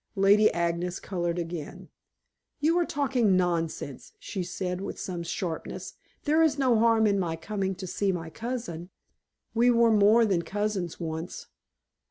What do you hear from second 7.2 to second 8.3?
coming to see